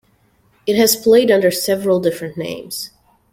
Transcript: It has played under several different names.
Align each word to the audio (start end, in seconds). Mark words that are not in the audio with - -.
It 0.65 0.75
has 0.77 0.95
played 0.95 1.29
under 1.29 1.51
several 1.51 1.99
different 1.99 2.35
names. 2.35 2.89